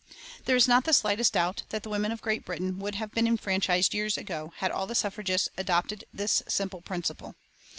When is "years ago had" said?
3.93-4.71